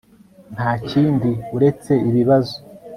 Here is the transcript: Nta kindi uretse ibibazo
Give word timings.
Nta 0.55 0.71
kindi 0.89 1.31
uretse 1.57 1.91
ibibazo 2.09 2.55